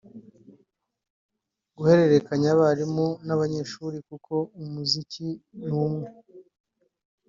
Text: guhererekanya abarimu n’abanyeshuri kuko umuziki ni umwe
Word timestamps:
guhererekanya 1.75 2.47
abarimu 2.55 3.07
n’abanyeshuri 3.25 3.97
kuko 4.09 4.33
umuziki 4.61 5.27
ni 5.65 5.73
umwe 5.85 6.07